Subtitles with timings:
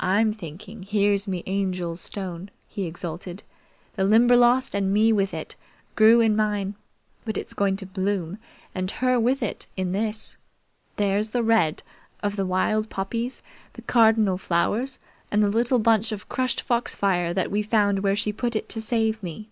[0.00, 3.44] "I'm thinking here's me Angel's stone," he exulted.
[3.94, 5.54] "The Limberlost, and me with it,
[5.94, 6.74] grew in mine;
[7.24, 8.38] but it's going to bloom,
[8.74, 10.36] and her with it, in this!
[10.96, 11.84] There's the red
[12.24, 13.40] of the wild poppies,
[13.74, 14.98] the cardinal flowers,
[15.30, 18.82] and the little bunch of crushed foxfire that we found where she put it to
[18.82, 19.48] save me.